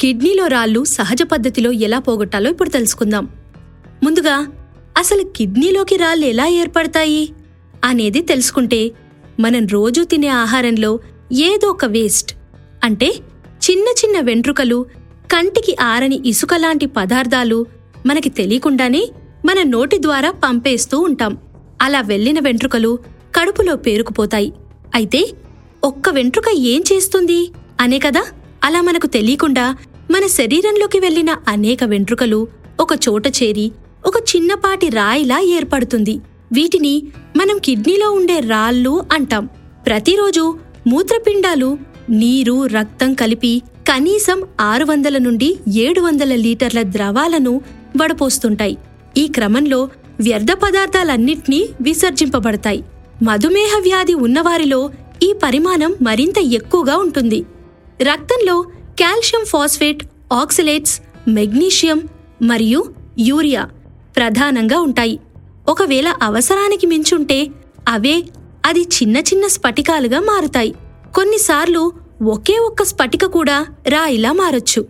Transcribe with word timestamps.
కిడ్నీలో 0.00 0.46
రాళ్ళు 0.46 0.84
సహజ 0.84 1.22
పద్ధతిలో 1.22 1.72
ఎలా 1.72 1.98
పోగొట్టాలో 1.98 2.50
ఇప్పుడు 2.50 2.68
తెలుసుకుందాం. 2.68 3.28
ముందుగా 4.04 4.46
అసలు 4.98 5.22
కిడ్నీలోకి 5.36 5.96
రాళ్ళు 5.96 6.26
ఎలా 6.26 6.46
ఏర్పడతాయి? 6.46 7.32
అనేది 7.84 8.20
తెలుసుకుంటే 8.20 8.90
మనం 9.40 9.66
రోజూ 9.66 10.04
తినే 10.04 10.28
ఆహారంలో 10.28 11.00
ఏదో 11.32 11.68
ఒక 11.68 11.84
వేస్ట్ 11.84 12.32
అంటే 12.84 13.08
చిన్న 13.70 13.84
చిన్న 14.00 14.20
వెంట్రుకలు 14.20 14.86
కంటికి 15.32 15.76
ఆరని 15.80 16.22
ఇసుక 16.26 16.54
లాంటి 16.54 16.86
పదార్థాలు 16.86 17.66
మనకి 18.06 18.28
తెలియకుండానే 18.28 19.08
మన 19.46 19.62
నోటి 19.62 19.98
ద్వారా 19.98 20.30
పంపేస్తూ 20.30 21.00
ఉంటాం. 21.00 21.38
అలా 21.82 22.00
వెళ్ళిన 22.00 22.38
వెంట్రుకలు 22.40 22.98
కడుపులో 23.34 23.76
పేరుకుపోతాయి. 23.76 24.52
అయితే 24.94 25.32
ఒక్క 25.84 26.08
వెంట్రుక 26.08 26.48
ఏం 26.72 26.84
చేస్తుంది? 26.92 27.40
అనే 27.80 27.98
కదా 27.98 28.24
అలా 28.64 28.80
మనకు 28.80 29.06
తెలియకుండా 29.06 29.76
మన 30.10 30.26
శరీరంలోకి 30.26 31.00
వెళ్ళిన 31.00 31.36
అనేక 31.48 31.84
వెంట్రుకలు 31.84 32.48
ఒక 32.80 32.88
చోట 33.08 33.26
చేరి 33.26 33.72
ఒక 34.06 34.12
చిన్నపాటి 34.36 34.88
రాయిలా 34.88 35.40
ఏర్పడుతుంది. 35.40 36.20
వీటిని 36.52 37.02
మనం 37.36 37.58
కిడ్నీలో 37.64 38.10
ఉండే 38.10 38.40
రాళ్ళు 38.40 39.04
అంటాం. 39.12 39.48
ప్రతిరోజు 39.86 40.58
మూత్రపిండాలు 40.86 41.78
నీరు 42.10 42.66
రక్తం 42.66 43.14
కలిపి 43.14 43.62
కనీసం 43.88 44.42
ఆరు 44.60 44.84
వందల 44.84 45.18
నుండి 45.18 45.56
ఏడు 45.76 46.00
వందల 46.00 46.34
లీటర్ల 46.34 46.82
ద్రవాలను 46.82 47.60
వడపోస్తుంటాయి. 47.96 48.78
ఈ 49.16 49.26
క్రమంలో 49.26 49.88
వ్యర్థ 50.20 50.52
పదార్థాలన్నింటినీ 50.52 51.68
విసర్జింపబడతాయి. 51.80 52.84
మధుమేహ 53.22 53.78
వ్యాధి 53.82 54.14
ఉన్నవారిలో 54.14 54.90
ఈ 55.22 55.34
పరిమాణం 55.42 55.94
మరింత 56.02 56.38
ఎక్కువగా 56.38 56.96
ఉంటుంది. 56.96 57.44
రక్తంలో 58.02 58.64
కాల్షియం 59.00 59.44
ఫాస్ఫేట్ 59.44 60.04
ఆక్సిలేట్స్ 60.32 61.00
మెగ్నీషియం 61.28 62.08
మరియు 62.42 62.94
యూరియా 63.18 63.68
ప్రధానంగా 64.16 64.80
ఉంటాయి. 64.80 65.20
ఒకవేళ 65.68 66.14
అవసరానికి 66.22 66.86
మించుంటే 66.86 67.46
అవే 67.88 68.22
అది 68.66 68.80
చిన్న 68.80 69.16
చిన్న 69.16 69.46
స్ఫటికాలుగా 69.46 70.20
మారుతాయి. 70.20 70.74
కొన్నిసార్లు 71.14 71.92
ఒకే 72.22 72.58
ఒక్క 72.58 72.82
స్ఫటిక 72.82 73.24
కూడా 73.24 73.66
రాయిలా 73.88 74.32
మారొచ్చు. 74.32 74.86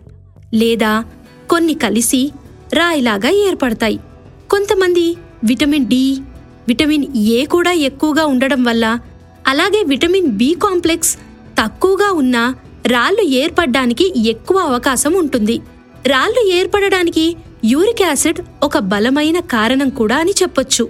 లేదా 0.53 1.05
కొన్ని 1.49 1.73
కలిసి 1.73 2.31
రాయిలాగా 2.73 3.29
ఏర్పడతాయి. 3.29 3.99
కొంతమంది 4.49 5.17
విటమిన్ 5.43 5.85
డి 5.85 6.17
విటమిన్ 6.67 7.17
ఏ 7.17 7.45
కూడా 7.45 7.71
ఎక్కువగా 7.71 8.25
ఉండడం 8.25 8.63
వల్ల 8.63 8.99
అలాగే 9.47 9.83
విటమిన్ 9.87 10.27
బి 10.27 10.55
కాంప్లెక్స్ 10.63 11.17
తక్కువగా 11.61 12.11
ఉన్న 12.11 12.53
రాళ్ళు 12.87 13.21
ఏర్పడడానికి 13.21 14.29
ఎక్కువ 14.29 14.57
అవకాశం 14.57 15.13
ఉంటుంది. 15.13 15.59
రాళ్ళు 16.07 16.53
ఏర్పడడానికి 16.53 17.35
యూరిక్ 17.65 18.01
యాసిడ్ 18.01 18.39
ఒక 18.63 18.77
బలమైన 18.77 19.39
కారణం 19.39 19.89
కూడా 19.89 20.17
అని 20.17 20.31
చెప్పొచ్చు. 20.31 20.89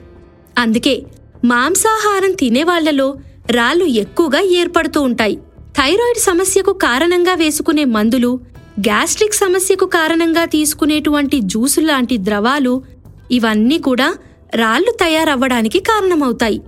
అందుకే 0.58 1.04
మాంసాహారం 1.46 2.32
తినేవాళ్ళలో 2.32 3.16
రాళ్ళు 3.52 3.86
ఎక్కువగా 3.86 4.40
ఏర్పడుతూ 4.40 5.02
ఉంటాయి. 5.02 5.36
థైరాయిడ్ 5.78 6.20
సమస్యకు 6.20 6.74
కారణంగా 6.74 7.34
వేసుకునే 7.34 7.86
మందులు 7.86 8.40
గ్యాస్ట్రిక్ 8.80 9.34
సమస్యకు 9.34 9.86
కారణంగా 9.86 10.46
తీసుకునేటువంటి 10.46 11.40
జ్యూసు 11.40 11.80
లాంటి 11.80 12.18
ద్రవాలు 12.18 12.84
ఇవన్నీ 13.32 13.78
కూడా 13.78 14.16
రాళ్ళు 14.56 14.92
తయారవ్వడానికి 14.92 15.80
కారణమవుతాయి. 15.80 16.62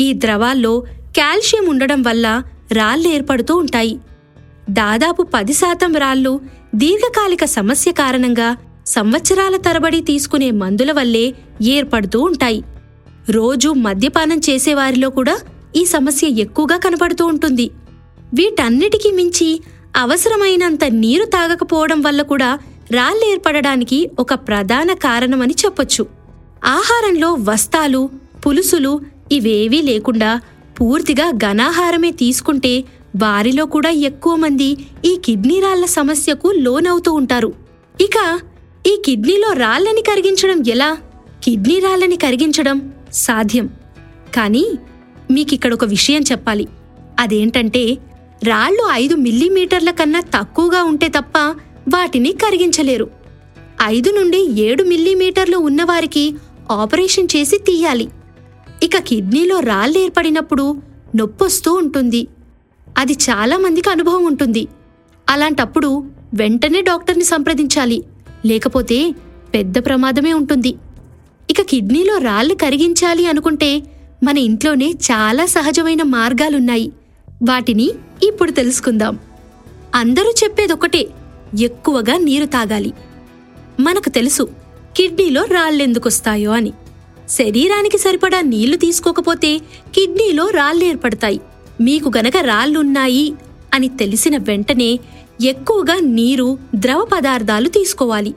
ఈ 0.00 0.12
ద్రవాల్లో 0.12 0.80
కాల్షియం 1.16 1.66
ఉండడం 1.68 2.02
వల్ల 2.02 2.42
రాళ్ళు 2.72 3.08
ఏర్పడుతూ 3.08 3.56
ఉంటాయి. 3.56 3.98
దాదాపు 4.70 5.22
పది 5.22 5.52
శాతం 5.52 5.92
రాళ్ళు 5.92 6.40
దీర్ఘకాలిక 6.74 7.44
సమస్య 7.44 7.92
కారణంగా 7.92 8.56
సంవత్సరాల 8.86 9.56
తరబడి 9.56 10.00
తీసుకునే 10.00 10.50
మందుల 10.50 10.92
వల్లే 10.92 11.34
ఏర్పడుతూ 11.62 12.20
ఉంటాయి. 12.20 12.64
రోజూ 13.30 13.72
మద్యపానం 13.72 14.40
చేసేవారిలో 14.50 15.10
కూడా 15.10 15.38
ఈ 15.76 15.84
సమస్య 15.84 16.26
ఎక్కువగా 16.28 16.76
కనపడుతూ 16.76 17.26
ఉంటుంది. 17.26 17.70
వీటన్నిటికీ 18.34 19.10
మించి 19.10 19.60
అవసరమైనంత 19.96 20.84
నీరు 20.84 21.24
తాగకపోవడం 21.24 22.02
వల్ల 22.02 22.22
కూడా 22.22 22.58
రాళ్ళు 22.90 23.30
ఏర్పడడానికి 23.30 24.10
ఒక 24.18 24.34
ప్రధాన 24.34 24.92
కారణమని 24.92 25.54
చెప్పొచ్చు. 25.64 26.06
ఆహారంలో 26.64 27.32
వస్తాలు 27.32 28.10
పులుసులు 28.46 29.00
ఇవేవీ 29.32 29.80
లేకుండా 29.80 30.40
పూర్తిగా 30.80 31.30
ఘనాహారమే 31.30 32.10
తీసుకుంటే 32.10 32.84
వారిలో 33.16 33.66
కూడా 33.66 33.90
ఎక్కువ 33.90 34.36
మంది 34.36 34.76
ఈ 35.04 35.18
కిడ్నీ 35.24 35.60
రాళ్ళ 35.60 35.84
సమస్యకు 35.84 36.48
లోనవుతూ 36.48 37.12
ఉంటారు. 37.12 37.52
ఇక 38.00 38.40
ఈ 38.86 39.02
కిడ్నీలో 39.04 39.52
రాళ్ళని 39.52 40.02
కరిగించడం 40.02 40.62
ఎలా? 40.68 40.96
కిడ్నీ 41.44 41.80
రాళ్ళని 41.80 42.16
కరిగించడం 42.16 42.92
సాధ్యం. 43.12 43.66
కానీ 44.34 44.66
మీకిక్కడ 45.30 45.74
ఒక 45.74 45.84
విషయం 45.84 46.22
చెప్పాలి. 46.22 46.68
అదేంటంటే 47.20 47.98
రాళ్ళు 48.44 48.88
ఐదు 48.92 49.14
మిల్లీమీటర్ల 49.14 49.90
కన్నా 49.90 50.20
తక్కువగా 50.20 50.82
ఉంటే 50.82 51.08
తప్ప 51.08 51.38
వాటిని 51.94 52.32
కరిగించలేరు. 52.32 53.10
ఐదు 53.82 54.10
నుండి 54.10 54.60
ఏడు 54.60 54.82
మిల్లీమీటర్లు 54.82 55.56
ఉన్నవారికి 55.56 56.34
ఆపరేషన్ 56.70 57.28
చేసి 57.36 57.58
తీయాలి. 57.58 58.08
ఇక 58.82 58.98
కిడ్నీలో 58.98 59.60
రాళ్ళు 59.60 59.98
ఏర్పడినప్పుడు 59.98 60.76
నొప్పొస్తూ 61.16 61.72
ఉంటుంది. 61.72 62.28
అది 62.98 63.12
చాలా 63.12 63.56
మందికి 63.56 63.90
అనుభవం 63.90 64.24
ఉంటుంది. 64.24 64.68
అలాంటప్పుడు 65.28 66.04
వెంటనే 66.34 66.80
డాక్టర్ని 66.80 67.24
సంప్రదించాలి. 67.24 68.04
లేకపోతే 68.46 69.14
పెద్ద 69.54 69.86
ప్రమాదమే 69.86 70.32
ఉంటుంది. 70.32 70.74
ఇక 71.50 71.62
కిడ్నీలో 71.62 72.18
రాళ్ళు 72.18 72.54
కరిగించాలి 72.54 73.26
అనుకుంటే 73.26 73.82
మన 74.24 74.38
ఇంట్లోనే 74.38 74.90
చాలా 74.90 75.46
సహజమైన 75.46 76.02
మార్గాలున్నాయి. 76.02 76.92
వాటిని 77.48 77.90
ఇప్పుడు 78.22 78.50
తెలుసుకుందాం. 78.50 79.18
అందరూ 79.94 80.34
చెప్పేదొకటే 80.44 81.08
ఎక్కువగా 81.60 82.16
నీరు 82.16 82.46
తాగాలి. 82.46 82.92
మనకు 83.80 84.08
తెలుసు 84.08 84.48
కిడ్నీలో 84.96 85.44
రాళ్ళెందుకొస్తాయో 85.44 86.50
అని. 86.52 86.72
శరీరానికి 87.30 87.98
సరిపడా 87.98 88.40
నీళ్ళు 88.40 88.76
తీసుకోకపోతే 88.76 89.58
కిడ్నీలో 89.94 90.48
రాళ్ళు 90.48 90.84
ఏర్పడతాయి 90.84 91.40
మీకు 91.80 92.12
గనక 92.16 92.36
రాళ్ళున్నాయి 92.36 93.34
అని 93.74 93.88
తెలిసిన 93.88 94.36
వెంటనే 94.36 95.00
ఎక్కువగా 95.44 95.96
నీరు 96.02 96.58
ద్రవ 96.74 97.08
పదార్థాలు 97.14 97.68
తీసుకోవాలి. 97.68 98.34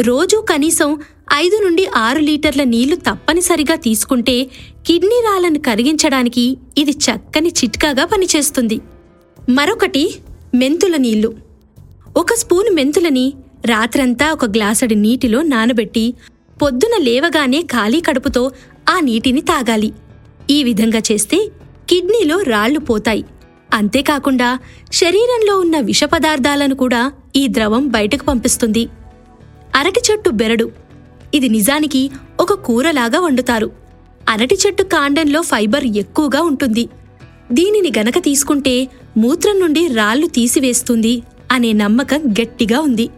రోజూ 0.00 0.40
కనీసం 0.40 0.98
ఐదు 1.34 1.64
నుండి 1.64 1.86
ఆరు 1.86 2.18
లీటర్ల 2.18 2.62
నీళ్ళు 2.64 2.96
తప్పనిసరిగా 2.96 3.74
తీసుకుంటే 3.74 4.44
కిడ్నీ 4.86 5.22
రాళ్ళను 5.24 5.58
కరిగించడానికి 5.58 6.56
ఇది 6.78 6.90
చక్కని 6.90 7.48
చిట్కాగా 7.48 8.04
పనిచేస్తుంది. 8.04 8.80
మరొకటి 9.48 10.14
మెంతుల 10.54 10.96
నీళ్ళు. 10.96 11.34
ఒక 12.16 12.32
స్పూను 12.32 12.70
మెంతులని 12.70 13.32
రాత్రంతా 13.64 14.32
ఒక 14.32 14.44
గ్లాసడి 14.44 14.94
నీటిలో 14.94 15.42
నానబెట్టి 15.42 16.14
పొద్దున 16.62 17.02
లేవగానే 17.02 17.62
ఖాళీ 17.62 18.00
కడుపుతో 18.00 18.50
ఆ 18.90 19.00
నీటిని 19.00 19.40
తాగాలి. 19.40 19.92
ఈ 20.50 20.62
విధంగా 20.62 21.02
చేస్తే 21.12 21.48
కిడ్నీలో 21.90 22.42
రాళ్ళు 22.42 22.78
పోతాయి. 22.78 23.24
అంతేకాకుండా 23.74 24.58
శరీరంలో 24.92 25.58
ఉన్న 25.58 25.78
విష 25.80 26.04
పదార్థాలను 26.04 26.74
కూడా 26.74 27.12
ఈ 27.36 27.48
ద్రవం 27.48 27.88
బయటకు 27.88 28.24
పంపిస్తుంది. 28.24 28.88
అరటి 29.76 30.00
చెట్టు 30.10 30.30
బెరడు. 30.30 30.72
ఇది 31.34 31.48
నిజానికి 31.48 32.10
ఒక 32.40 32.52
కూరలాగా 32.52 33.20
వండుతారు. 33.20 33.70
అరటి 34.28 34.58
చెట్టు 34.66 34.82
కాండంలో 34.82 35.40
ఫైబర్ 35.40 35.84
ఎక్కువగా 35.84 36.40
ఉంటుంది. 36.40 36.88
దీనిని 37.52 37.92
గనక 37.98 38.18
తీసుకుంటే 38.18 38.88
మూత్రం 39.16 39.60
నుండి 39.60 39.86
రాళ్ళు 39.86 40.26
తీసివేస్తుంది 40.26 41.22
అనే 41.52 41.72
నమ్మకం 41.72 42.34
గట్టిగా 42.42 42.80
ఉంది. 42.80 43.08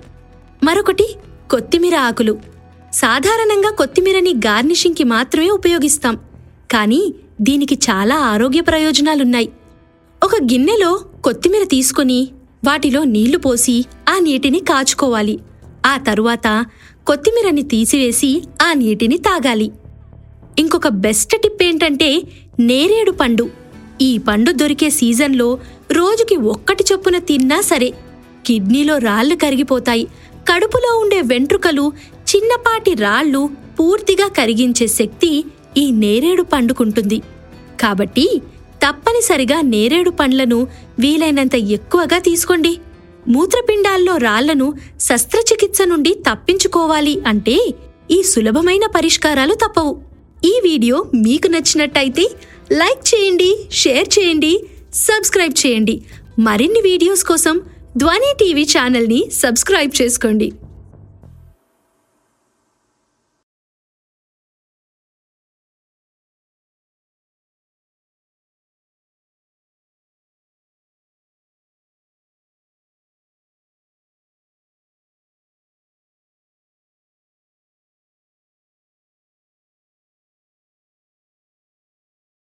మరొకటి 0.65 1.17
కొత్తిమీర 1.51 1.97
ఆకులు. 1.97 2.39
సాధారణంగా 2.93 3.71
కొత్తిమీరని 3.71 4.31
గార్నిషింగ్కి 4.31 5.05
మాత్రమే 5.05 5.49
ఉపయోగిస్తాం. 5.49 6.17
కానీ 6.71 7.15
దీనికి 7.41 7.75
చాలా 7.75 8.15
ఆరోగ్య 8.15 8.61
ప్రయోజనాలున్నాయి. 8.61 9.49
ఒక 10.25 10.37
గిన్నెలో 10.43 11.01
కొత్తిమీర 11.25 11.65
తీసుకొని 11.65 12.29
వాటిలో 12.67 13.05
నీళ్ళు 13.05 13.39
పోసి 13.39 13.85
ఆ 14.09 14.19
నీటిని 14.19 14.59
కాచుకోవాలి. 14.59 15.39
ఆ 15.87 15.97
తరువాత 15.97 16.65
కొత్తిమీరని 17.07 17.63
తీసివేసి 17.63 18.43
ఆ 18.63 18.73
నీటిని 18.73 19.19
తాగాలి. 19.19 19.73
ఇంకొక 20.59 20.89
బెస్ట్ 20.89 21.37
టిప్ 21.43 21.63
ఏంటంటే 21.63 22.23
నేరేడు 22.61 23.11
పండు. 23.11 23.51
ఈ 24.01 24.19
పండు 24.19 24.53
దొరికే 24.53 24.91
సీజన్లో 24.91 25.59
రోజుకి 25.93 26.37
ఒక్కటి 26.37 26.85
చొప్పున 26.93 27.19
తిన్నా 27.19 27.61
సరే 27.61 27.95
కిడ్నీలో 28.47 28.99
రాళ్ళు 28.99 29.35
కరిగిపోతాయి. 29.35 30.05
కడుపులో 30.53 30.99
ఉండే 30.99 31.21
వెంట్రుకలు 31.21 31.93
చిన్నపాటి 32.37 32.95
రాళ్ళు 32.95 33.51
పూర్తిగా 33.81 34.29
కరిగించే 34.29 34.87
శక్తి 34.87 35.45
ఈ 35.83 35.85
నేరేడు 36.03 36.43
పండుకుంటుంది. 36.53 37.19
కాబట్టి 37.83 38.27
తప్పనిసరిగా 38.85 39.59
నేరేడు 39.75 40.11
పండ్లను 40.21 40.59
వీలైనంత 41.03 41.57
ఎక్కువగా 41.77 42.19
తీసుకోండి. 42.29 42.73
మూత్రపిండాల్లో 43.35 44.15
రాళ్ళను 44.27 44.67
శస్త్రచికిత్స 45.07 45.83
నుండి 45.93 46.13
తప్పించుకోవాలి 46.29 47.15
అంటే 47.31 47.57
ఈ 48.17 48.19
సులభమైన 48.33 48.85
పరిష్కారాలు 48.97 49.55
తప్పవు. 49.63 49.95
ఈ 50.51 50.53
వీడియో 50.67 50.97
మీకు 51.27 51.49
నచ్చినట్టయితే 51.55 52.25
లైక్ 52.81 53.03
చేయండి 53.11 53.51
షేర్ 53.81 54.09
చేయండి 54.17 54.53
సబ్స్క్రైబ్ 55.07 55.57
చేయండి. 55.63 55.97
మరిన్ని 56.47 56.81
వీడియోస్ 56.91 57.25
కోసం 57.31 57.57
ధ్వని 58.03 58.31
టీవీ 58.41 58.65
ఛానల్ని 58.75 59.21
సబ్స్క్రైబ్ 59.43 59.93
చేసుకోండి. 60.01 60.49